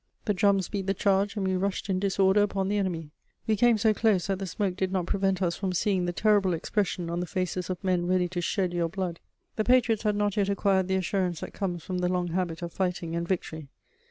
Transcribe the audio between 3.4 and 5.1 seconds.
We came so close that the smoke did not